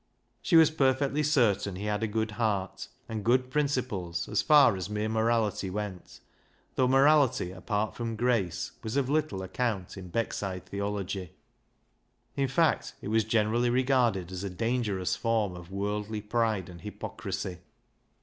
She 0.41 0.55
was 0.55 0.71
perfectly 0.71 1.21
certain 1.21 1.75
he 1.75 1.85
had 1.85 2.01
a 2.01 2.07
good 2.07 2.31
heart, 2.31 2.87
and 3.07 3.23
good 3.23 3.51
principles, 3.51 4.27
as 4.27 4.41
far 4.41 4.75
as 4.75 4.89
mere 4.89 5.07
morality 5.07 5.69
went, 5.69 6.21
though 6.73 6.87
morality 6.87 7.51
apart 7.51 7.93
from 7.93 8.15
grace 8.15 8.71
was 8.83 8.97
of 8.97 9.11
little 9.11 9.43
account 9.43 9.97
in 9.97 10.09
Beckside 10.09 10.63
theology. 10.65 11.33
In 12.35 12.47
fact, 12.47 12.95
it 13.03 13.09
was 13.09 13.23
generally 13.23 13.69
regarded 13.69 14.31
as 14.31 14.43
a 14.43 14.49
dangerous 14.49 15.15
form 15.15 15.55
of 15.55 15.69
worldly 15.69 16.21
pride 16.21 16.67
and 16.67 16.81
hypocrisy. 16.81 17.59